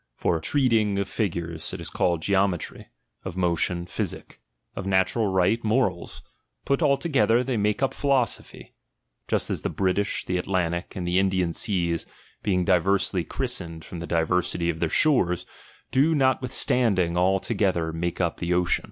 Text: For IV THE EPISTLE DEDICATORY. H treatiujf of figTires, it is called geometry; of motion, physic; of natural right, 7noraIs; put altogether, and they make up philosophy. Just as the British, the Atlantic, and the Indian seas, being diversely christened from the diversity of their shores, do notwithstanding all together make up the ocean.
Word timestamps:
For 0.15 0.37
IV 0.37 0.41
THE 0.41 0.41
EPISTLE 0.41 0.57
DEDICATORY. 0.57 0.81
H 0.81 0.87
treatiujf 0.87 1.01
of 1.01 1.09
figTires, 1.61 1.73
it 1.75 1.81
is 1.81 1.89
called 1.91 2.21
geometry; 2.23 2.87
of 3.23 3.37
motion, 3.37 3.85
physic; 3.85 4.39
of 4.75 4.87
natural 4.87 5.27
right, 5.27 5.61
7noraIs; 5.61 6.21
put 6.65 6.81
altogether, 6.81 7.37
and 7.37 7.47
they 7.47 7.55
make 7.57 7.83
up 7.83 7.93
philosophy. 7.93 8.73
Just 9.27 9.51
as 9.51 9.61
the 9.61 9.69
British, 9.69 10.25
the 10.25 10.37
Atlantic, 10.37 10.95
and 10.95 11.07
the 11.07 11.19
Indian 11.19 11.53
seas, 11.53 12.07
being 12.41 12.65
diversely 12.65 13.23
christened 13.23 13.85
from 13.85 13.99
the 13.99 14.07
diversity 14.07 14.71
of 14.71 14.79
their 14.79 14.89
shores, 14.89 15.45
do 15.91 16.15
notwithstanding 16.15 17.15
all 17.15 17.39
together 17.39 17.93
make 17.93 18.19
up 18.19 18.37
the 18.37 18.53
ocean. 18.55 18.79